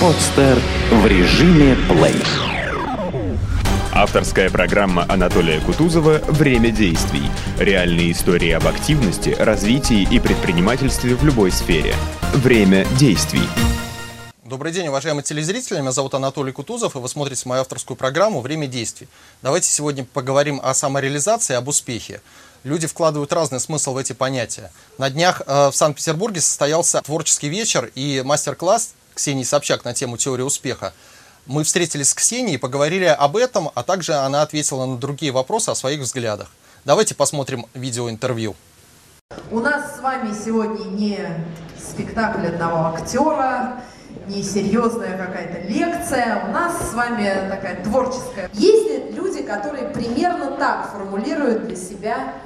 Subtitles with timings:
[0.00, 0.58] Подстер
[0.90, 2.16] в режиме плей.
[3.92, 7.30] Авторская программа Анатолия Кутузова «Время действий».
[7.58, 11.94] Реальные истории об активности, развитии и предпринимательстве в любой сфере.
[12.32, 13.46] Время действий.
[14.42, 15.80] Добрый день, уважаемые телезрители.
[15.80, 19.06] Меня зовут Анатолий Кутузов, и вы смотрите мою авторскую программу «Время действий».
[19.42, 22.22] Давайте сегодня поговорим о самореализации, об успехе.
[22.64, 24.72] Люди вкладывают разный смысл в эти понятия.
[24.96, 30.42] На днях э, в Санкт-Петербурге состоялся творческий вечер и мастер-класс Ксении Собчак на тему теории
[30.42, 30.94] успеха.
[31.44, 35.74] Мы встретились с Ксенией поговорили об этом, а также она ответила на другие вопросы о
[35.74, 36.50] своих взглядах.
[36.86, 38.56] Давайте посмотрим видеоинтервью.
[39.50, 41.18] У нас с вами сегодня не
[41.78, 43.82] спектакль одного актера,
[44.26, 48.48] не серьезная какая-то лекция, у нас с вами такая творческая.
[48.54, 52.36] Есть ли люди, которые примерно так формулируют для себя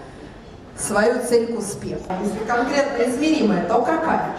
[0.76, 2.12] свою цель к успеху?
[2.24, 4.34] Если конкретно измеримая, то какая?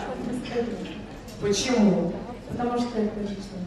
[1.39, 2.11] Почему?
[2.57, 3.59] Потому что это лично.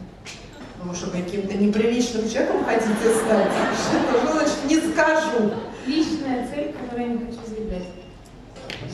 [0.73, 3.51] Потому что каким-то неприличным человеком хотите стать?
[3.75, 5.51] Что значит не скажу?
[5.85, 7.83] Личная цель, которую я не хочу заявлять.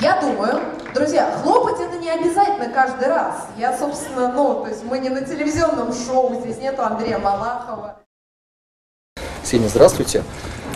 [0.01, 0.61] Я думаю,
[0.93, 3.47] друзья, хлопать это не обязательно каждый раз.
[3.57, 7.99] Я, собственно, ну, то есть мы не на телевизионном шоу, здесь нету Андрея Малахова.
[9.43, 10.23] Ксения, здравствуйте.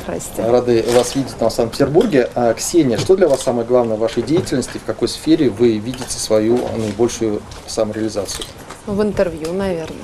[0.09, 0.43] Здрасте.
[0.43, 2.29] Рады вас видеть в Санкт-Петербурге.
[2.33, 4.77] А, Ксения, что для вас самое главное в вашей деятельности?
[4.77, 8.45] В какой сфере вы видите свою наибольшую самореализацию?
[8.87, 9.97] В интервью, наверное.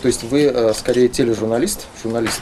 [0.00, 2.40] То есть вы э, скорее тележурналист, журналист?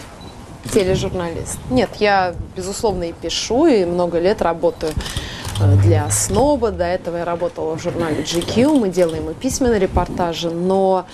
[0.73, 1.59] Тележурналист.
[1.71, 4.93] Нет, я, безусловно, и пишу, и много лет работаю
[5.61, 6.71] э, для СНОБа.
[6.71, 8.79] До этого я работала в журнале GQ.
[8.79, 11.07] Мы делаем и письменные репортажи, но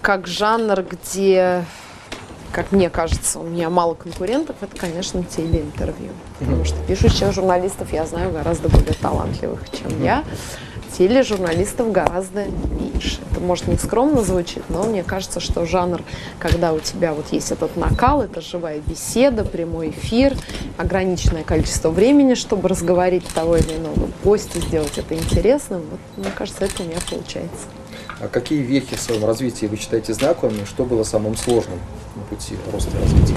[0.00, 1.64] как жанр, где,
[2.52, 6.12] как мне кажется, у меня мало конкурентов, это, конечно, телеинтервью.
[6.38, 10.24] Потому что пишущих журналистов я знаю гораздо более талантливых, чем я.
[10.98, 13.20] Тележурналистов гораздо меньше.
[13.30, 16.02] Это, может, не скромно звучит, но мне кажется, что жанр,
[16.38, 20.36] когда у тебя вот есть этот накал, это живая беседа, прямой эфир,
[20.76, 26.66] ограниченное количество времени, чтобы разговорить того или иного гостя, сделать это интересным, вот, мне кажется,
[26.66, 27.68] это у меня получается.
[28.22, 30.64] А какие вехи в своем развитии вы считаете знаковыми?
[30.64, 31.80] Что было самым сложным
[32.14, 33.36] на пути роста и развития?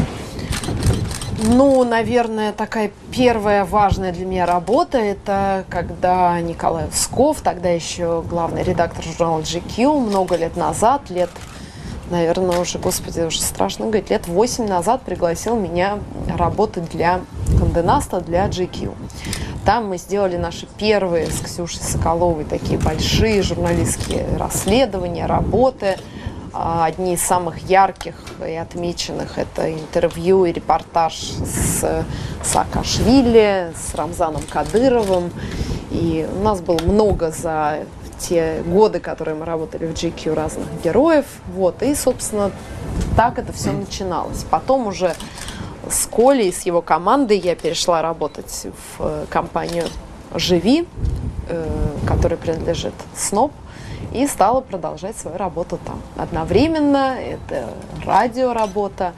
[1.44, 8.62] Ну, наверное, такая первая важная для меня работа, это когда Николай Усков, тогда еще главный
[8.62, 11.32] редактор журнала GQ, много лет назад, лет,
[12.12, 15.98] наверное, уже, господи, уже страшно говорить, лет 8 назад пригласил меня
[16.28, 17.22] работать для
[17.60, 18.94] Конденаста, для GQ.
[19.66, 25.98] Там мы сделали наши первые с Ксюшей Соколовой такие большие журналистские расследования, работы–
[26.58, 28.16] а, одни из самых ярких
[28.48, 32.06] и отмеченных это интервью и репортаж с
[32.44, 35.32] Саакашвили, с Рамзаном Кадыровым.
[35.92, 37.80] И у нас было много за
[38.20, 41.26] те годы, которые мы работали в GQ разных героев.
[41.54, 41.84] Вот.
[41.84, 42.52] И, собственно,
[43.18, 44.46] так это все начиналось.
[44.50, 45.14] Потом уже
[45.90, 49.86] с Колей, с его командой я перешла работать в э, компанию
[50.34, 50.88] «Живи»,
[51.48, 53.52] э, которая принадлежит СНОП
[54.14, 56.02] и стала продолжать свою работу там.
[56.18, 57.70] Одновременно это
[58.06, 59.14] радиоработа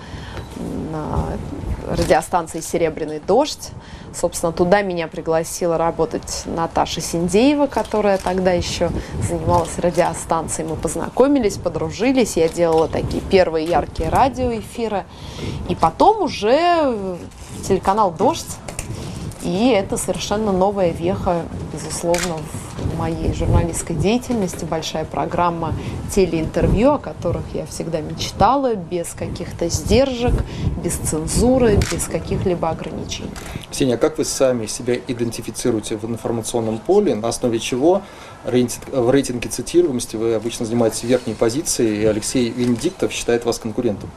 [1.90, 3.70] радиостанции «Серебряный дождь».
[4.14, 8.90] Собственно, туда меня пригласила работать Наташа Синдеева, которая тогда еще
[9.22, 10.68] занималась радиостанцией.
[10.68, 15.06] Мы познакомились, подружились, я делала такие первые яркие радиоэфиры.
[15.70, 17.18] И потом уже
[17.68, 18.58] телеканал «Дождь».
[19.44, 22.67] И это совершенно новая веха, безусловно, в
[22.98, 25.74] моей журналистской деятельности, большая программа
[26.14, 30.34] телеинтервью, о которых я всегда мечтала, без каких-то сдержек,
[30.84, 33.30] без цензуры, без каких-либо ограничений.
[33.72, 38.02] Ксения, а как вы сами себя идентифицируете в информационном поле, на основе чего
[38.44, 44.10] в рейтинге цитируемости вы обычно занимаете верхние позиции, и Алексей Венедиктов считает вас конкурентом?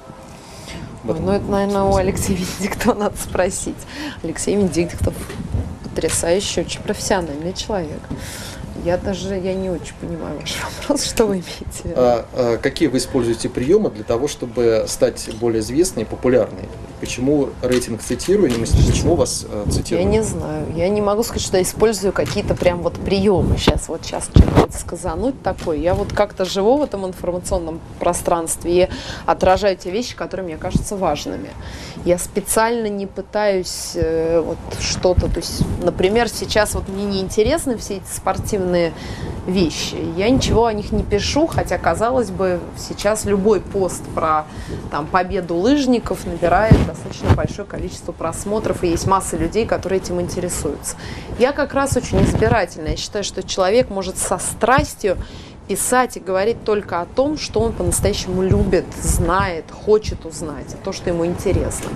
[1.08, 3.76] Ой, ну, это, наверное, у Алексея Венедиктова надо спросить.
[4.22, 5.14] Алексей Венедиктов
[5.82, 8.00] потрясающий, очень профессиональный человек.
[8.84, 11.94] Я даже я не очень понимаю ваш вопрос, что вы имеете в виду.
[11.96, 16.68] А, а, какие вы используете приемы для того, чтобы стать более известной и популярной?
[17.00, 20.04] Почему рейтинг цитируемости, почему вас э, цитируют?
[20.04, 20.66] Я не знаю.
[20.76, 23.56] Я не могу сказать, что я использую какие-то прям вот приемы.
[23.56, 25.78] Сейчас вот сейчас что-то сказануть такое.
[25.78, 28.88] Я вот как-то живу в этом информационном пространстве и
[29.24, 31.48] отражаю те вещи, которые мне кажутся важными.
[32.04, 37.78] Я специально не пытаюсь э, вот что-то, то есть, например, сейчас вот мне не интересны
[37.78, 38.92] все эти спортивные
[39.46, 39.96] вещи.
[40.16, 44.44] Я ничего о них не пишу, хотя, казалось бы, сейчас любой пост про
[44.90, 50.96] там, победу лыжников набирает достаточно большое количество просмотров, и есть масса людей, которые этим интересуются.
[51.38, 52.88] Я как раз очень избирательна.
[52.88, 55.16] Я считаю, что человек может со страстью
[55.68, 61.10] писать и говорить только о том, что он по-настоящему любит, знает, хочет узнать, то, что
[61.10, 61.90] ему интересно.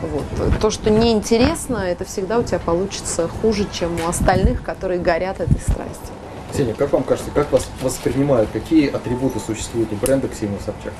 [0.00, 0.24] Вот.
[0.60, 5.60] То, что неинтересно, это всегда у тебя получится хуже, чем у остальных, которые горят этой
[5.60, 6.12] страстью.
[6.52, 10.92] Ксения, как вам кажется, как вас воспринимают, какие атрибуты существуют у бренда Ксении Собчак?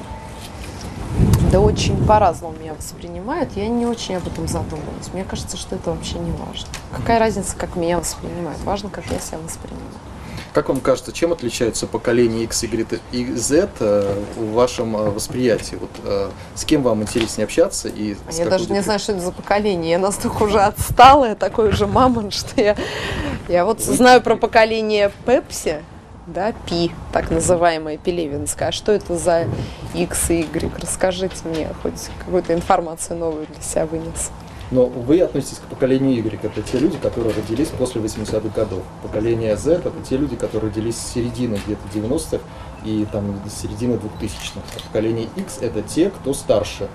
[1.52, 3.50] Да очень по-разному меня воспринимают.
[3.56, 5.12] Я не очень об этом задумывалась.
[5.12, 6.66] Мне кажется, что это вообще не важно.
[6.96, 8.58] Какая разница, как меня воспринимают?
[8.64, 9.84] Важно, как я себя воспринимаю.
[10.54, 15.76] Как вам кажется, чем отличаются поколения X, Y и Z э, в вашем э, восприятии?
[15.78, 17.88] Вот, э, с кем вам интереснее общаться?
[17.88, 18.82] И с Я даже не аудиторией?
[18.82, 19.90] знаю, что это за поколение.
[19.90, 22.76] Я настолько уже отсталая, такой уже мамон, что я,
[23.49, 25.82] я вот знаю про поколение Пепси,
[26.26, 28.69] да, Пи, так называемая Пелевинская.
[28.69, 29.46] А что это за
[29.94, 30.70] X и Y?
[30.80, 34.30] Расскажите мне, хоть какую-то информацию новую для себя вынес.
[34.70, 36.40] Но вы относитесь к поколению Y.
[36.42, 38.82] Это те люди, которые родились после 80-х годов.
[39.02, 42.38] Поколение Z– это те люди, которые родились с середины где-то 90-х
[42.84, 44.60] и там с середины 2000-х.
[44.76, 46.88] А поколение X– это те, кто старше.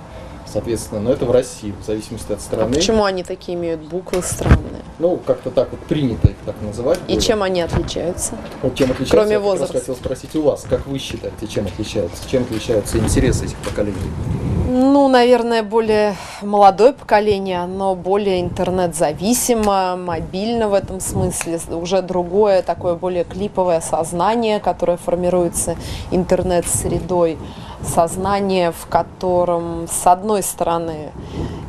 [0.51, 2.73] Соответственно, но это в России, в зависимости от А страны.
[2.75, 4.81] почему они такие имеют буквы странные?
[4.99, 6.99] Ну, как-то так вот принято их так называть.
[7.07, 7.21] И было.
[7.21, 8.35] чем они отличаются?
[8.61, 9.79] Вот чем отличаются, кроме я возраста?
[9.79, 12.27] хотел спросить у вас, как вы считаете, чем отличаются?
[12.29, 13.97] Чем отличаются интересы этих поколений?
[14.69, 22.95] Ну, наверное, более молодое поколение, оно более интернет-зависимо, мобильно в этом смысле, уже другое, такое
[22.95, 25.77] более клиповое сознание, которое формируется
[26.11, 27.37] интернет-средой,
[27.87, 31.11] сознание, в котором, с одной стороны,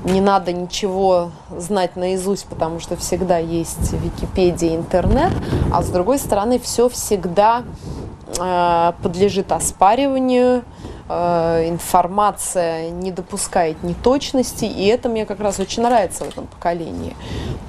[0.04, 5.32] не надо ничего знать наизусть, потому что всегда есть Википедия, интернет,
[5.72, 7.64] а с другой стороны, все всегда
[8.38, 10.64] э, подлежит оспариванию,
[11.08, 17.16] э, информация не допускает неточности, и это мне как раз очень нравится в этом поколении.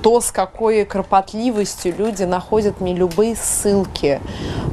[0.01, 4.21] То, с какой кропотливостью люди находят мне любые ссылки,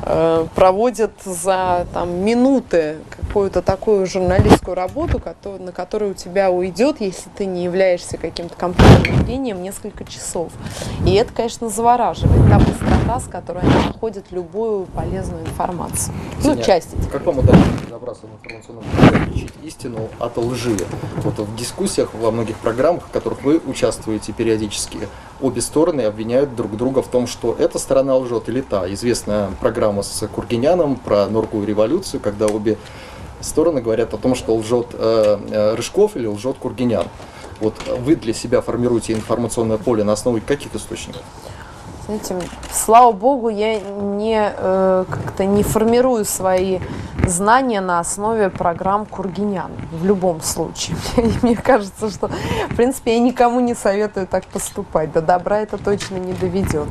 [0.02, 2.98] э, проводят за там, минуты
[3.36, 5.20] какую-то такую журналистскую работу,
[5.58, 10.52] на которую у тебя уйдет, если ты не являешься каким-то компьютерным гением, несколько часов.
[11.06, 12.48] И это, конечно, завораживает.
[12.48, 16.14] Та быстрота, с которой они находят любую полезную информацию.
[16.36, 18.84] Ну, Ксения, часть Как вам удается разобраться в информационном
[19.26, 20.78] отличить истину от лжи?
[21.16, 24.96] Вот в дискуссиях во многих программах, в которых вы участвуете периодически,
[25.42, 28.90] обе стороны обвиняют друг друга в том, что эта сторона лжет или та.
[28.94, 32.78] Известная программа с Кургиняном про норковую революцию, когда обе
[33.40, 37.06] стороны говорят о том, что лжет э, э, Рыжков или лжет Кургинян.
[37.60, 41.22] Вот вы для себя формируете информационное поле на основе каких источников?
[42.06, 42.36] Знаете,
[42.72, 46.78] слава богу, я не э, как-то не формирую свои
[47.26, 50.96] знания на основе программ Кургинян в любом случае.
[51.42, 52.28] Мне, кажется, что,
[52.70, 55.12] в принципе, я никому не советую так поступать.
[55.12, 56.88] До добра это точно не доведет.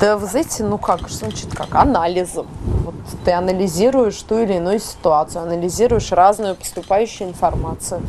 [0.00, 1.74] Да, вы знаете, ну как, что значит как?
[1.74, 2.46] Анализом.
[2.84, 2.94] Вот
[3.24, 8.02] ты анализируешь ту или иную ситуацию, анализируешь разную поступающую информацию.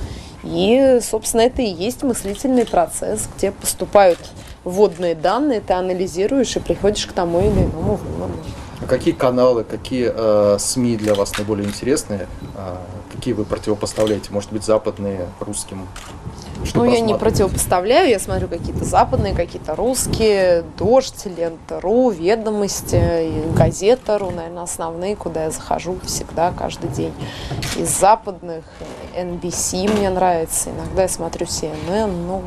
[0.43, 4.19] И, собственно, это и есть мыслительный процесс, где поступают
[4.63, 8.33] вводные данные, ты анализируешь и приходишь к тому или иному выводу.
[8.91, 12.27] Какие каналы, какие э, СМИ для вас наиболее интересные?
[12.57, 14.31] А, какие вы противопоставляете?
[14.33, 15.87] Может быть, западные русским?
[16.65, 24.29] Что ну, я не противопоставляю, я смотрю какие-то западные, какие-то русские, Дождь, Лента.ру, Ведомости, Газета.ру,
[24.31, 27.13] наверное, основные, куда я захожу всегда, каждый день.
[27.77, 28.65] Из западных
[29.15, 32.43] NBC мне нравится, иногда я смотрю CNN, ну,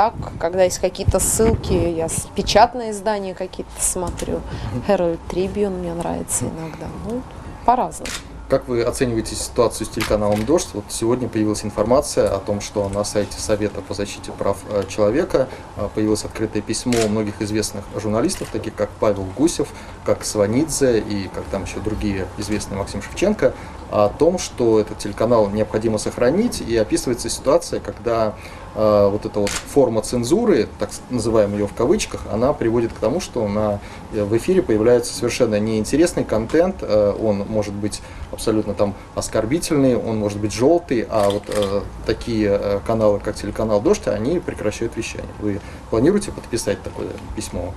[0.00, 4.40] так, когда есть какие-то ссылки, я печатные издания какие-то смотрю,
[4.88, 7.20] Herald Tribune мне нравится иногда, ну,
[7.66, 8.10] по-разному.
[8.48, 10.70] Как вы оцениваете ситуацию с телеканалом «Дождь»?
[10.72, 15.48] Вот сегодня появилась информация о том, что на сайте Совета по защите прав э, человека
[15.76, 19.68] э, появилось открытое письмо многих известных журналистов, таких как Павел Гусев,
[20.06, 23.52] как Сванидзе и как там еще другие известные Максим Шевченко,
[23.90, 28.34] о том, что этот телеканал необходимо сохранить, и описывается ситуация, когда
[28.74, 33.20] э, вот эта вот форма цензуры, так называем ее в кавычках, она приводит к тому,
[33.20, 33.80] что на,
[34.12, 40.18] э, в эфире появляется совершенно неинтересный контент, э, он может быть абсолютно там оскорбительный, он
[40.18, 45.30] может быть желтый, а вот э, такие э, каналы, как телеканал «Дождь», они прекращают вещание.
[45.40, 47.74] Вы планируете подписать такое письмо?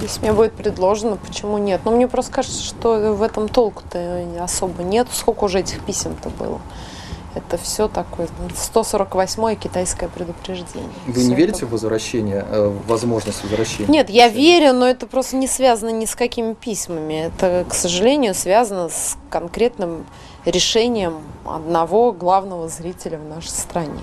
[0.00, 1.80] Если мне будет предложено, почему нет?
[1.84, 5.08] Но мне просто кажется, что в этом толку-то особо нет.
[5.12, 6.60] Сколько уже этих писем-то было?
[7.34, 10.88] Это все такое, 148-е китайское предупреждение.
[11.06, 13.88] Вы Всё не это- верите в возвращение, э, в возможность возвращения?
[13.92, 17.26] Нет, я верю, но это просто не связано ни с какими письмами.
[17.26, 20.06] Это, к сожалению, связано с конкретным
[20.46, 24.00] решением одного главного зрителя в нашей стране.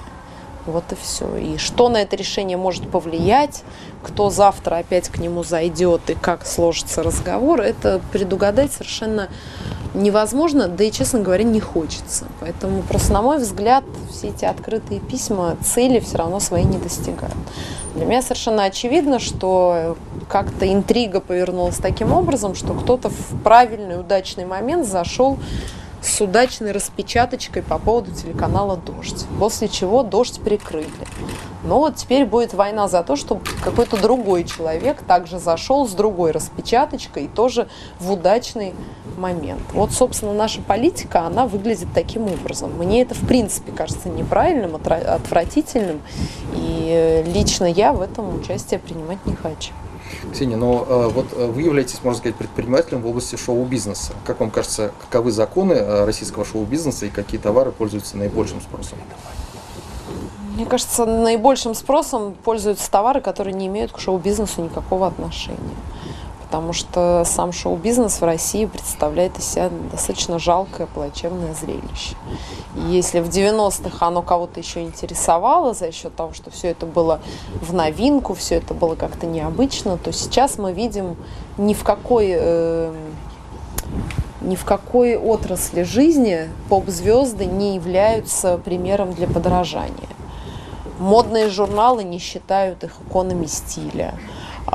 [0.65, 1.35] Вот и все.
[1.35, 3.63] И что на это решение может повлиять,
[4.01, 9.29] кто завтра опять к нему зайдет и как сложится разговор, это предугадать совершенно
[9.93, 12.25] невозможно, да и, честно говоря, не хочется.
[12.39, 17.35] Поэтому просто, на мой взгляд, все эти открытые письма цели все равно свои не достигают.
[17.95, 24.45] Для меня совершенно очевидно, что как-то интрига повернулась таким образом, что кто-то в правильный, удачный
[24.45, 25.37] момент зашел
[26.23, 30.87] удачной распечаточкой по поводу телеканала «Дождь», после чего «Дождь» прикрыли.
[31.63, 36.31] Но вот теперь будет война за то, чтобы какой-то другой человек также зашел с другой
[36.31, 38.73] распечаточкой и тоже в удачный
[39.17, 39.61] момент.
[39.71, 42.71] Вот, собственно, наша политика, она выглядит таким образом.
[42.77, 46.01] Мне это, в принципе, кажется неправильным, отвратительным,
[46.53, 49.71] и лично я в этом участие принимать не хочу.
[50.31, 54.13] Ксения, но э, вот э, вы являетесь, можно сказать, предпринимателем в области шоу-бизнеса.
[54.25, 58.97] Как вам кажется, каковы законы э, российского шоу-бизнеса и какие товары пользуются наибольшим спросом?
[60.55, 65.57] Мне кажется, наибольшим спросом пользуются товары, которые не имеют к шоу-бизнесу никакого отношения
[66.53, 72.15] потому что сам шоу-бизнес в России представляет из себя достаточно жалкое, плачевное зрелище.
[72.75, 77.21] И если в 90-х оно кого-то еще интересовало за счет того, что все это было
[77.59, 81.17] в новинку, все это было как-то необычно, то сейчас мы видим
[81.57, 82.93] ни в какой э,
[84.41, 90.09] ни в какой отрасли жизни поп-звезды не являются примером для подражания.
[90.99, 94.13] Модные журналы не считают их иконами стиля.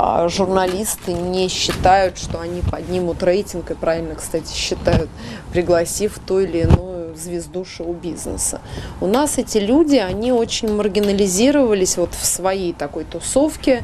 [0.01, 5.11] А журналисты не считают, что они поднимут рейтинг, и правильно, кстати, считают,
[5.51, 8.61] пригласив ту или иную звезду шоу-бизнеса.
[9.01, 13.83] У нас эти люди, они очень маргинализировались вот в своей такой тусовке,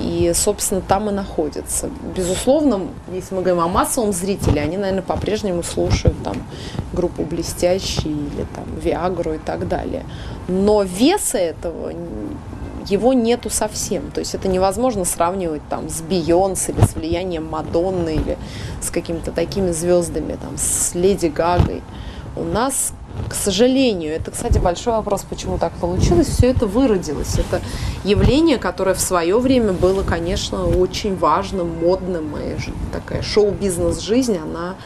[0.00, 1.90] и, собственно, там и находятся.
[2.16, 6.36] Безусловно, если мы говорим о массовом зрителе, они, наверное, по-прежнему слушают там
[6.94, 10.04] группу «Блестящие» или там «Виагру» и так далее.
[10.48, 11.92] Но веса этого
[12.88, 14.10] его нету совсем.
[14.10, 18.38] То есть это невозможно сравнивать там с Бейонс или с влиянием Мадонны или
[18.80, 21.82] с какими-то такими звездами, там, с Леди Гагой.
[22.36, 22.92] У нас,
[23.28, 27.38] к сожалению, это, кстати, большой вопрос, почему так получилось, все это выродилось.
[27.38, 27.60] Это
[28.04, 32.56] явление, которое в свое время было, конечно, очень важным, модным, и
[32.92, 34.76] такая шоу-бизнес жизнь, она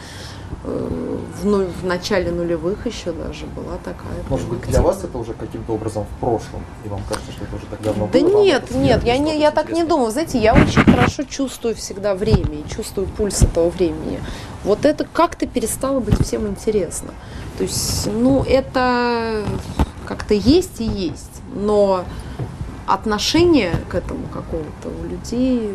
[0.65, 4.23] в, ну, в начале нулевых еще даже была такая.
[4.29, 7.55] Может быть, для вас это уже каким-то образом в прошлом, и вам кажется, что это
[7.55, 8.31] уже так давно да было?
[8.31, 10.11] Да нет, нет, я, не, я так не думаю.
[10.11, 14.19] Знаете, я очень хорошо чувствую всегда время и чувствую пульс этого времени.
[14.63, 17.09] Вот это как-то перестало быть всем интересно.
[17.57, 19.43] То есть, ну, это
[20.05, 22.05] как-то есть и есть, но
[22.87, 25.71] отношение к этому какого-то у людей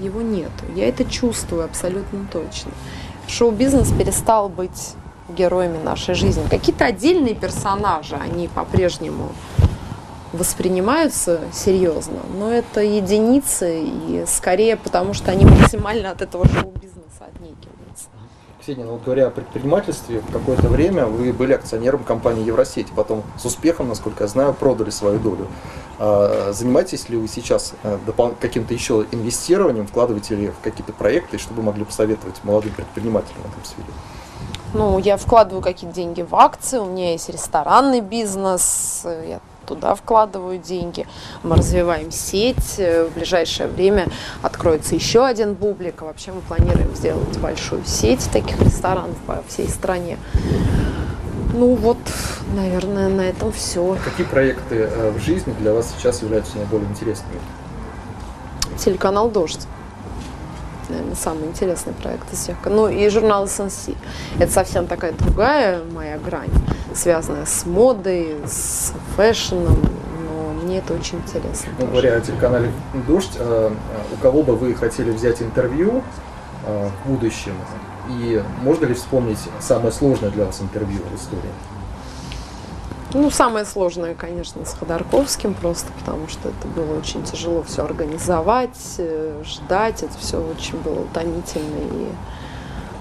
[0.00, 0.64] его нету.
[0.74, 2.72] Я это чувствую абсолютно точно
[3.30, 4.94] шоу-бизнес перестал быть
[5.28, 6.42] героями нашей жизни.
[6.48, 9.32] Какие-то отдельные персонажи, они по-прежнему
[10.32, 18.08] воспринимаются серьезно, но это единицы, и скорее потому, что они максимально от этого шоу-бизнеса отнекиваются.
[18.70, 23.88] Ксения, ну говоря о предпринимательстве, какое-то время вы были акционером компании Евросеть, потом с успехом,
[23.88, 25.48] насколько я знаю, продали свою долю.
[25.98, 27.98] А, занимаетесь ли вы сейчас э,
[28.38, 33.64] каким-то еще инвестированием, вкладываете ли в какие-то проекты, чтобы могли посоветовать молодым предпринимателям в этом
[33.64, 33.88] сфере?
[34.72, 40.58] Ну, я вкладываю какие-то деньги в акции, у меня есть ресторанный бизнес, я туда вкладываю
[40.58, 41.06] деньги.
[41.44, 42.76] Мы развиваем сеть.
[42.76, 44.08] В ближайшее время
[44.42, 46.02] откроется еще один бублик.
[46.02, 50.18] Вообще мы планируем сделать большую сеть таких ресторанов по всей стране.
[51.54, 51.98] Ну вот,
[52.54, 53.92] наверное, на этом все.
[53.92, 57.40] А какие проекты э, в жизни для вас сейчас являются наиболее интересными?
[58.76, 59.66] Телеканал «Дождь»
[60.90, 62.56] наверное, самый интересный проект из всех.
[62.66, 63.96] Ну и журнал SNC.
[64.38, 66.50] Это совсем такая другая моя грань,
[66.94, 69.78] связанная с модой, с фэшном,
[70.26, 71.72] но мне это очень интересно.
[71.78, 72.70] Ну, говоря о телеканале
[73.06, 73.70] «Дождь», э,
[74.12, 76.02] у кого бы вы хотели взять интервью
[76.66, 77.54] э, в будущем,
[78.08, 81.50] и можно ли вспомнить самое сложное для вас интервью в истории?
[83.12, 88.78] Ну, самое сложное, конечно, с Ходорковским, просто потому что это было очень тяжело все организовать,
[88.98, 92.08] э, ждать, это все очень было утомительно и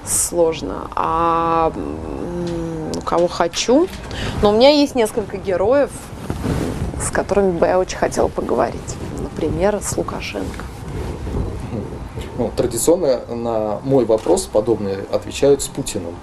[0.07, 0.89] сложно.
[0.95, 1.71] А
[2.97, 3.87] у кого хочу.
[4.41, 5.91] Но у меня есть несколько героев,
[6.99, 8.95] с которыми бы я очень хотела поговорить.
[9.21, 10.65] Например, с Лукашенко.
[12.37, 16.15] Ну, традиционно на мой вопрос подобные отвечают с Путиным.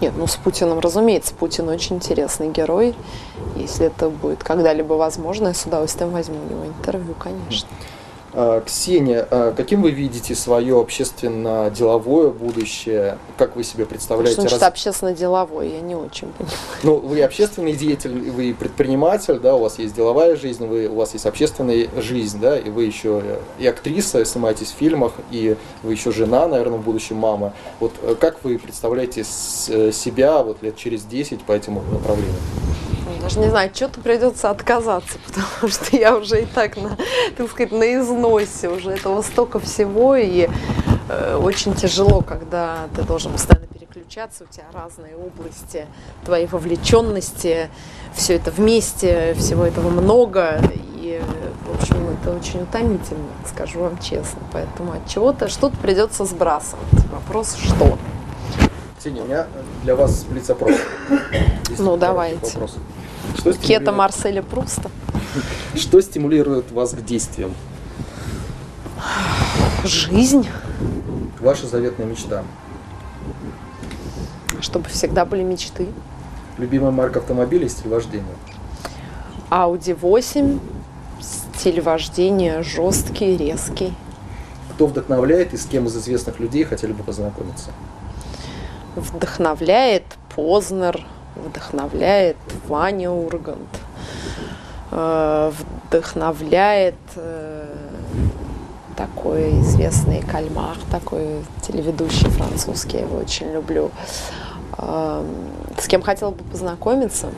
[0.00, 2.94] Нет, ну с Путиным, разумеется, Путин очень интересный герой.
[3.56, 7.68] Если это будет когда-либо возможно, я с удовольствием возьму у него интервью, конечно.
[8.32, 13.18] А, Ксения, а каким вы видите свое общественно-деловое будущее?
[13.36, 14.40] Как вы себе Что представляете?
[14.40, 16.56] значит раз- общественно-деловой, я не очень понимаю.
[16.82, 21.12] Ну, вы общественный деятель, вы предприниматель, да, у вас есть деловая жизнь, вы, у вас
[21.14, 23.22] есть общественная жизнь, да, и вы еще
[23.58, 27.52] и актриса, снимаетесь в фильмах, и вы еще жена, наверное, в будущем мама.
[27.80, 32.34] Вот э, как вы представляете э, себя вот лет через 10 по этому направлению?
[33.20, 36.96] Даже не знаю, что-то придется отказаться, потому что я уже и так, на,
[37.36, 40.48] так сказать, на износе уже этого столько всего, и
[41.08, 45.86] э, очень тяжело, когда ты должен постоянно переключаться, у тебя разные области
[46.24, 47.68] твоей вовлеченности,
[48.14, 50.60] все это вместе, всего этого много,
[50.96, 51.20] и,
[51.66, 56.88] в общем, это очень утомительно, скажу вам честно, поэтому от чего-то что-то придется сбрасывать.
[57.12, 57.98] Вопрос, что?
[58.98, 59.46] Ксения, у меня
[59.82, 60.74] для вас блиц-опрос.
[61.78, 62.46] Ну, давайте.
[62.54, 62.76] вопрос.
[63.36, 64.90] Что Кета Марселя Пруста.
[65.74, 67.54] что стимулирует вас к действиям?
[69.84, 70.46] Жизнь.
[71.40, 72.44] Ваша заветная мечта?
[74.62, 75.88] чтобы всегда были мечты.
[76.58, 78.24] Любимая марка автомобиля и стиль вождения?
[79.50, 80.60] Audi 8,
[81.20, 83.94] стиль вождения жесткий, резкий.
[84.74, 87.70] Кто вдохновляет и с кем из известных людей хотели бы познакомиться?
[88.96, 91.04] Вдохновляет Познер,
[91.36, 92.36] вдохновляет
[92.68, 93.58] Ваня Ургант,
[94.90, 95.52] э,
[95.88, 97.66] вдохновляет э,
[98.96, 103.90] такой известный кальмар, такой телеведущий французский, я его очень люблю.
[104.78, 105.24] Э,
[105.78, 107.28] С кем хотела бы познакомиться?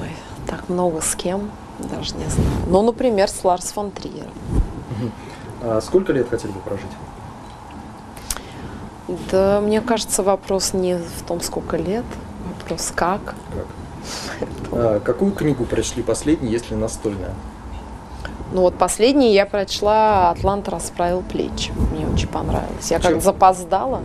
[0.00, 0.10] Ой,
[0.46, 2.50] так много с кем, даже не знаю.
[2.68, 4.32] Ну, например, с Ларс фон Триером.
[5.62, 6.90] А сколько лет хотели бы прожить?
[9.30, 12.04] Да, мне кажется, вопрос не в том, сколько лет,
[12.60, 13.20] вопрос как.
[13.20, 14.48] Как?
[14.72, 17.34] А, какую книгу прочли последней, если настольная?
[18.52, 21.72] Ну вот последний я прочла «Атлант расправил плечи».
[21.92, 22.90] Мне очень понравилось.
[22.90, 23.14] Я Чем?
[23.14, 24.02] как запоздала.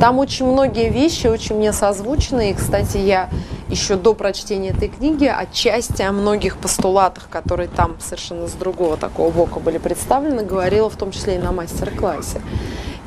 [0.00, 2.50] Там очень многие вещи очень мне созвучны.
[2.50, 3.30] И, кстати, я
[3.68, 9.30] еще до прочтения этой книги отчасти о многих постулатах, которые там совершенно с другого такого
[9.30, 12.42] бока были представлены, говорила в том числе и на мастер-классе.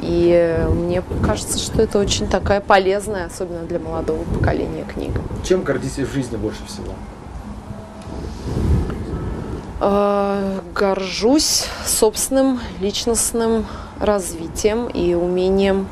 [0.07, 5.19] И э, мне кажется, что это очень такая полезная, особенно для молодого поколения, книга.
[5.43, 6.93] Чем гордитесь в жизни больше всего?
[9.81, 13.65] Э, Горжусь собственным личностным
[13.99, 15.87] развитием и умением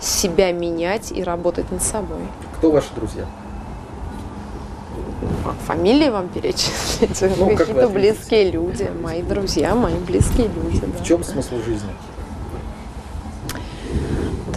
[0.00, 2.20] себя менять и работать над собой.
[2.58, 3.24] Кто ваши друзья?
[5.66, 7.20] Фамилии вам перечислить?
[7.38, 10.80] Ну, Какие-то близкие люди, мои друзья, мои близкие люди.
[10.80, 11.02] да.
[11.02, 11.90] В чем смысл жизни?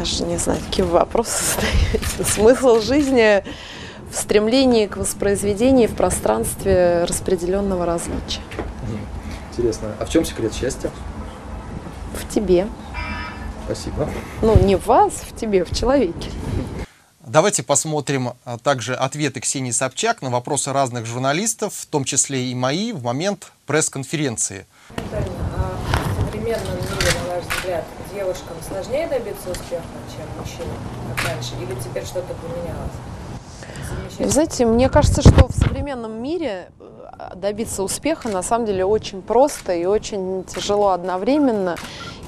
[0.01, 2.23] Даже не знаю, какие вы вопросы задаете.
[2.23, 3.43] Смысл жизни
[4.11, 8.41] в стремлении к воспроизведению в пространстве распределенного различия.
[9.51, 9.89] Интересно.
[9.99, 10.89] А в чем секрет счастья?
[12.15, 12.67] В тебе.
[13.65, 14.09] Спасибо.
[14.41, 16.31] Ну, не в вас, в тебе, в человеке.
[17.19, 22.55] Давайте посмотрим а, также ответы Ксении Собчак на вопросы разных журналистов, в том числе и
[22.55, 24.65] мои, в момент пресс-конференции.
[24.97, 26.80] Наталья,
[27.71, 30.77] взгляд, девушкам сложнее добиться успеха, чем мужчинам,
[31.15, 31.53] как раньше?
[31.61, 32.91] Или теперь что-то поменялось?
[34.19, 39.21] Вы знаете, мне кажется, что в современном мире э, добиться успеха на самом деле очень
[39.21, 41.77] просто и очень тяжело одновременно.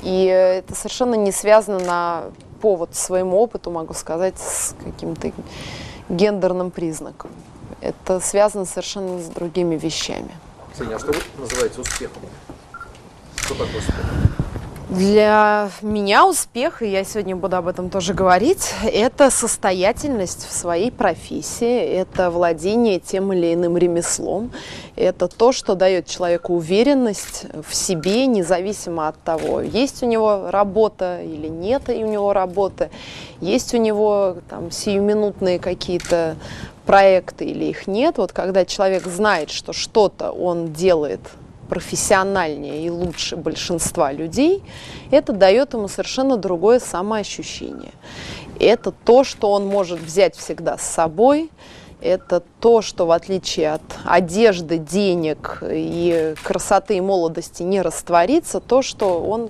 [0.02, 2.24] И э, это совершенно не связано на
[2.62, 5.34] повод своему опыту, могу сказать, с каким-то
[6.08, 7.32] гендерным признаком.
[7.82, 10.32] Это связано совершенно с другими вещами.
[10.74, 12.22] Ксения, а что вы называете успехом?
[13.36, 13.96] Что такое успех?
[14.94, 20.92] Для меня успех, и я сегодня буду об этом тоже говорить, это состоятельность в своей
[20.92, 24.52] профессии, это владение тем или иным ремеслом,
[24.96, 31.24] это то, что дает человеку уверенность в себе, независимо от того, есть у него работа
[31.24, 32.92] или нет и у него работы,
[33.42, 36.36] есть у него там сиюминутные какие-то
[36.86, 38.20] проекты или их нет.
[38.20, 41.22] Вот когда человек знает, что что-то он делает
[41.70, 44.64] профессиональнее и лучше большинства людей,
[45.12, 47.94] это дает ему совершенно другое самоощущение.
[48.60, 51.50] Это то, что он может взять всегда с собой,
[52.02, 58.82] это то, что в отличие от одежды, денег и красоты и молодости не растворится, то,
[58.82, 59.50] что он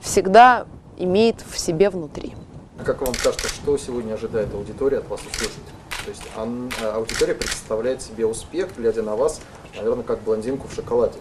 [0.00, 2.32] всегда имеет в себе внутри.
[2.78, 5.62] А Как вам кажется, что сегодня ожидает аудитория от вас услышать?
[6.04, 9.40] То есть ан- а, аудитория представляет себе успех, глядя на вас,
[9.76, 11.18] наверное, как блондинку в шоколаде.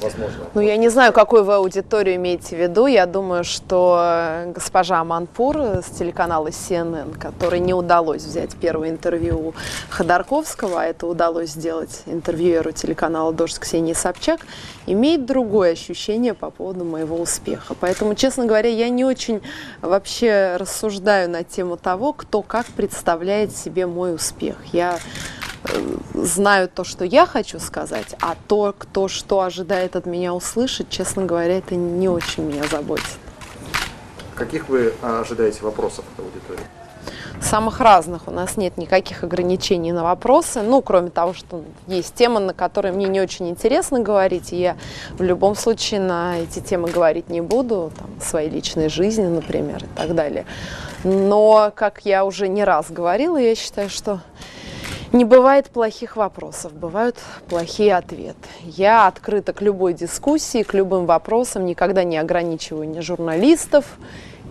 [0.00, 0.44] Возможно.
[0.54, 2.86] Ну, я не знаю, какую вы аудиторию имеете в виду.
[2.86, 9.54] Я думаю, что госпожа Манпур с телеканала CNN, которой не удалось взять первое интервью
[9.90, 14.40] Ходорковского, а это удалось сделать интервьюеру телеканала «Дождь» Ксении Собчак,
[14.86, 17.74] имеет другое ощущение по поводу моего успеха.
[17.78, 19.40] Поэтому, честно говоря, я не очень
[19.80, 24.56] вообще рассуждаю на тему того, кто как представляет себе мой успех.
[24.72, 24.98] Я
[26.14, 31.24] знаю то, что я хочу сказать, а то, кто что ожидает от меня услышать, честно
[31.24, 33.18] говоря, это не очень меня заботит.
[34.34, 36.66] Каких вы а, ожидаете вопросов от аудитории?
[37.40, 38.28] Самых разных.
[38.28, 40.62] У нас нет никаких ограничений на вопросы.
[40.62, 44.52] Ну, кроме того, что есть темы, на которые мне не очень интересно говорить.
[44.52, 44.76] И я
[45.18, 47.92] в любом случае на эти темы говорить не буду.
[47.96, 50.46] Там, своей личной жизни, например, и так далее.
[51.04, 54.20] Но, как я уже не раз говорила, я считаю, что
[55.16, 57.16] не бывает плохих вопросов, бывают
[57.48, 58.36] плохие ответы.
[58.62, 63.84] Я открыта к любой дискуссии, к любым вопросам, никогда не ограничиваю ни журналистов,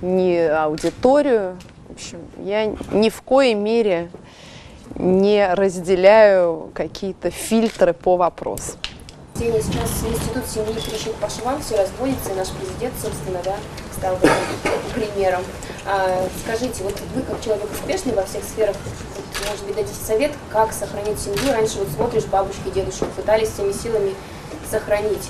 [0.02, 1.58] ни аудиторию.
[1.88, 4.10] В общем, я ни в коей мере
[4.96, 8.74] не разделяю какие-то фильтры по вопросу.
[9.36, 13.56] Сейчас институт семьи Крещук по швам все разводится, и наш президент, собственно, да,
[13.98, 14.18] стал
[14.94, 15.42] примером.
[15.86, 18.78] А, скажите, вот вы как человек успешный во всех сферах,
[19.50, 21.52] может быть, дадите совет, как сохранить семью?
[21.52, 24.14] Раньше вот смотришь, бабушки, дедушки пытались всеми силами
[24.70, 25.30] сохранить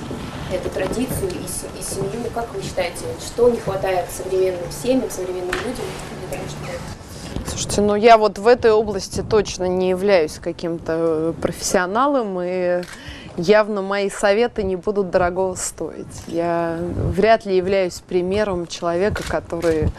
[0.54, 2.30] эту традицию и, и семью.
[2.34, 5.86] Как вы считаете, что не хватает современным семьям, современным людям
[6.20, 11.34] для того, чтобы Слушайте, ну я вот в этой области точно не являюсь каким-то э,
[11.42, 12.82] профессионалом, и
[13.38, 16.06] явно мои советы не будут дорого стоить.
[16.28, 19.90] Я вряд ли являюсь примером человека, который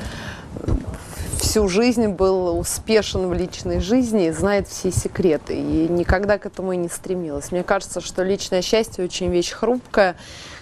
[1.47, 5.55] всю жизнь был успешен в личной жизни и знает все секреты.
[5.55, 7.53] И никогда к этому и не стремилась.
[7.53, 10.17] Мне кажется, что личное счастье очень вещь хрупкая.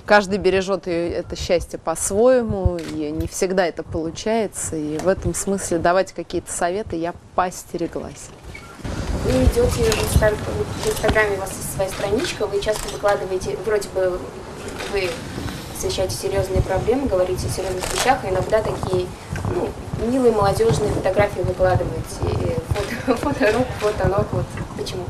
[0.05, 4.77] Каждый бережет это счастье по-своему, и не всегда это получается.
[4.77, 8.29] И в этом смысле давать какие-то советы я постереглась.
[9.25, 14.20] Вы идете в Инстаграме, у вас есть своя страничка, вы часто выкладываете, вроде бы
[14.92, 15.09] вы
[15.75, 19.07] освещаете серьезные проблемы, говорите о серьезных вещах, а иногда такие
[19.55, 19.70] ну,
[20.05, 24.45] милые молодежные фотографии выкладываете, фото, фото рук, фото ног, вот
[24.77, 25.05] почему?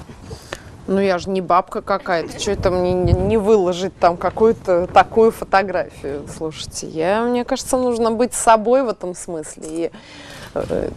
[0.86, 6.26] Ну, я же не бабка какая-то, что это мне не выложить там какую-то такую фотографию?
[6.36, 9.64] Слушайте, я, мне кажется, нужно быть собой в этом смысле.
[9.66, 9.90] И
[10.54, 10.90] э,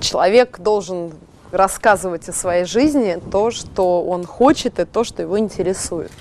[0.00, 1.12] человек должен
[1.50, 6.12] рассказывать о своей жизни то, что он хочет и то, что его интересует.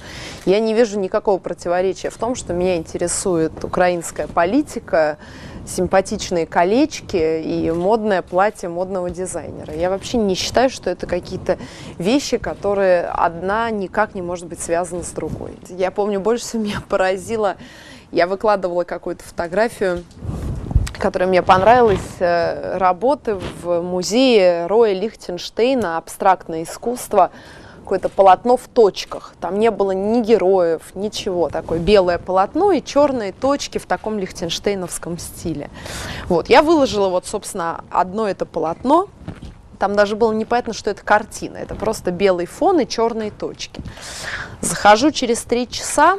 [0.45, 5.17] Я не вижу никакого противоречия в том, что меня интересует украинская политика,
[5.65, 9.73] симпатичные колечки и модное платье модного дизайнера.
[9.73, 11.57] Я вообще не считаю, что это какие-то
[11.97, 15.57] вещи, которые одна никак не может быть связана с другой.
[15.69, 17.55] Я помню, больше всего меня поразило,
[18.11, 20.03] я выкладывала какую-то фотографию
[20.97, 27.31] которая мне понравилась, э, работы в музее Роя Лихтенштейна «Абстрактное искусство»,
[27.85, 29.35] какое-то полотно в точках.
[29.39, 31.49] Там не было ни героев, ничего.
[31.49, 35.69] Такое белое полотно и черные точки в таком лихтенштейновском стиле.
[36.27, 36.49] Вот.
[36.49, 39.07] Я выложила вот, собственно, одно это полотно.
[39.77, 41.57] Там даже было непонятно, что это картина.
[41.57, 43.81] Это просто белый фон и черные точки.
[44.61, 46.17] Захожу через три часа,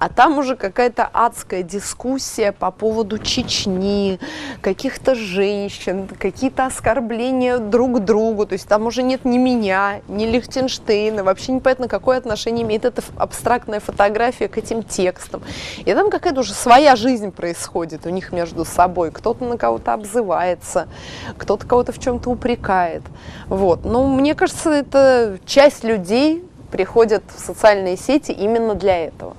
[0.00, 4.18] а там уже какая-то адская дискуссия по поводу Чечни,
[4.62, 8.46] каких-то женщин, какие-то оскорбления друг другу.
[8.46, 11.22] То есть там уже нет ни меня, ни Лихтенштейна.
[11.22, 15.42] Вообще непонятно, какое отношение имеет эта абстрактная фотография к этим текстам.
[15.84, 19.10] И там какая-то уже своя жизнь происходит у них между собой.
[19.10, 20.88] Кто-то на кого-то обзывается,
[21.36, 23.02] кто-то кого-то в чем-то упрекает.
[23.48, 23.84] Вот.
[23.84, 29.36] Но мне кажется, это часть людей приходят в социальные сети именно для этого.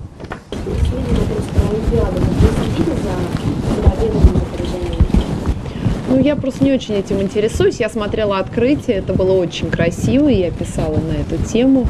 [6.08, 7.80] Ну, я просто не очень этим интересуюсь.
[7.80, 11.88] Я смотрела открытие, это было очень красиво, и я писала на эту тему,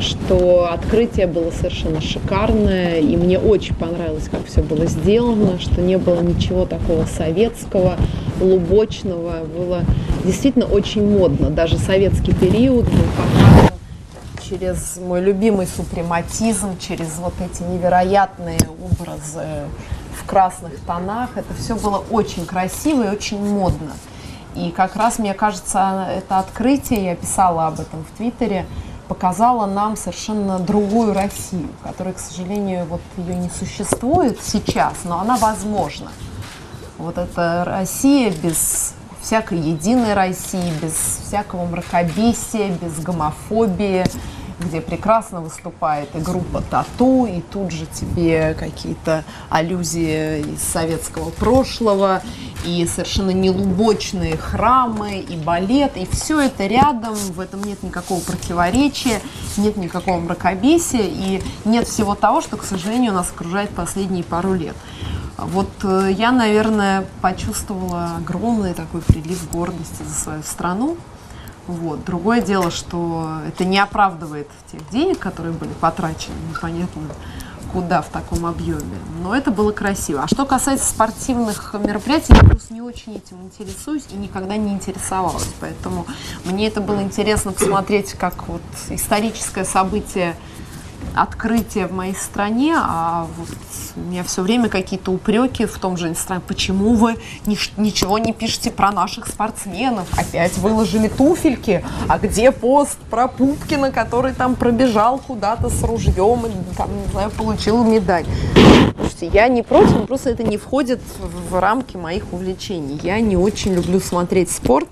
[0.00, 5.98] что открытие было совершенно шикарное, и мне очень понравилось, как все было сделано, что не
[5.98, 7.96] было ничего такого советского,
[8.40, 9.82] лубочного, было
[10.24, 11.50] действительно очень модно.
[11.50, 13.67] Даже советский период был показан
[14.48, 19.64] через мой любимый супрематизм, через вот эти невероятные образы
[20.16, 21.30] в красных тонах.
[21.36, 23.92] Это все было очень красиво и очень модно.
[24.54, 28.66] И как раз, мне кажется, это открытие, я писала об этом в Твиттере,
[29.06, 35.36] показало нам совершенно другую Россию, которая, к сожалению, вот ее не существует сейчас, но она
[35.36, 36.10] возможна.
[36.98, 38.94] Вот эта Россия без
[39.28, 44.06] всякой единой России, без всякого мракобесия, без гомофобии,
[44.58, 52.22] где прекрасно выступает и группа Тату, и тут же тебе какие-то аллюзии из советского прошлого,
[52.64, 59.20] и совершенно нелубочные храмы, и балет, и все это рядом, в этом нет никакого противоречия,
[59.58, 64.74] нет никакого мракобесия, и нет всего того, что, к сожалению, нас окружает последние пару лет.
[65.38, 70.96] Вот э, я, наверное, почувствовала огромный такой прилив гордости за свою страну,
[71.68, 72.02] вот.
[72.04, 77.02] Другое дело, что это не оправдывает тех денег, которые были потрачены, непонятно
[77.72, 78.98] куда в таком объеме.
[79.22, 80.22] Но это было красиво.
[80.22, 85.50] А что касается спортивных мероприятий, я просто не очень этим интересуюсь и никогда не интересовалась.
[85.60, 86.06] Поэтому
[86.44, 90.34] мне это было интересно посмотреть как вот историческое событие
[91.22, 93.48] открытие в моей стране, а вот
[93.96, 96.44] у меня все время какие-то упреки в том же Инстаграме.
[96.46, 100.06] Почему вы ни, ничего не пишете про наших спортсменов?
[100.16, 106.76] Опять выложили туфельки, а где пост про Пупкина, который там пробежал куда-то с ружьем и
[106.76, 108.26] там, не знаю, получил медаль?
[109.20, 111.00] Я не против, просто это не входит
[111.50, 113.00] в рамки моих увлечений.
[113.02, 114.86] Я не очень люблю смотреть спорт,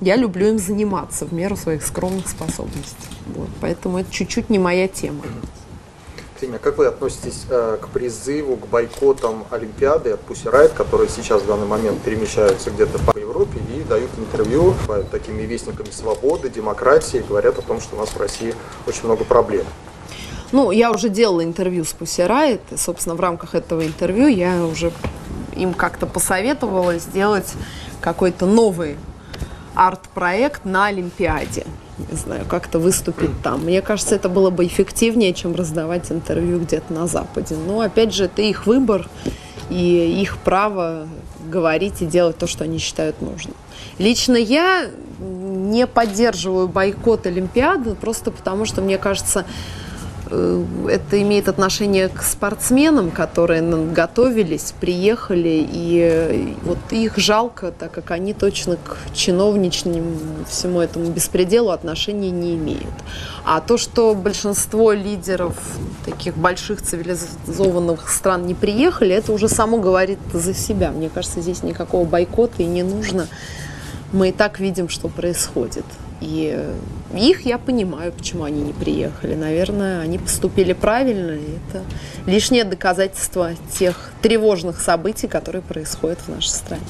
[0.00, 3.08] я люблю им заниматься в меру своих скромных способностей.
[3.34, 5.22] Вот, поэтому это чуть-чуть не моя тема.
[6.38, 11.42] Ксения, как вы относитесь э, к призыву, к бойкотам Олимпиады от Pussy Riot, которые сейчас
[11.42, 14.72] в данный момент перемещаются где-то по Европе и дают интервью
[15.10, 18.54] такими вестниками свободы, демократии, говорят о том, что у нас в России
[18.86, 19.64] очень много проблем?
[20.52, 24.64] Ну, я уже делала интервью с Pussy Riot, и, собственно, в рамках этого интервью я
[24.64, 24.92] уже
[25.56, 27.52] им как-то посоветовала сделать
[28.00, 28.96] какой-то новый
[29.74, 31.66] арт-проект на Олимпиаде
[32.10, 33.64] не знаю, как-то выступить там.
[33.64, 37.56] Мне кажется, это было бы эффективнее, чем раздавать интервью где-то на Западе.
[37.56, 39.08] Но, опять же, это их выбор
[39.70, 41.08] и их право
[41.50, 43.54] говорить и делать то, что они считают нужным.
[43.98, 49.44] Лично я не поддерживаю бойкот Олимпиады, просто потому что, мне кажется,
[50.30, 53.62] это имеет отношение к спортсменам, которые
[53.92, 61.06] готовились, приехали, и э, вот их жалко, так как они точно к чиновничному всему этому
[61.06, 62.94] беспределу отношения не имеют.
[63.44, 65.54] А то, что большинство лидеров
[66.04, 70.90] таких больших цивилизованных стран не приехали, это уже само говорит за себя.
[70.90, 73.26] Мне кажется, здесь никакого бойкота и не нужно.
[74.12, 75.84] Мы и так видим, что происходит.
[76.20, 76.66] И
[77.14, 79.34] их я понимаю, почему они не приехали.
[79.34, 81.84] Наверное, они поступили правильно, и это
[82.26, 86.82] лишнее доказательство тех тревожных событий, которые происходят в нашей стране.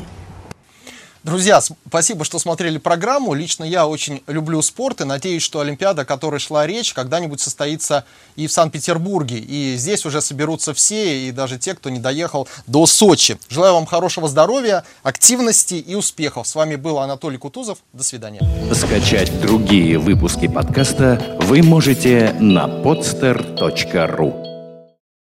[1.28, 3.34] Друзья, спасибо, что смотрели программу.
[3.34, 8.06] Лично я очень люблю спорт и надеюсь, что Олимпиада, о которой шла речь, когда-нибудь состоится
[8.34, 9.36] и в Санкт-Петербурге.
[9.36, 13.38] И здесь уже соберутся все, и даже те, кто не доехал до Сочи.
[13.50, 16.48] Желаю вам хорошего здоровья, активности и успехов.
[16.48, 17.76] С вами был Анатолий Кутузов.
[17.92, 18.40] До свидания.
[18.72, 24.47] Скачать другие выпуски подкаста вы можете на podster.ru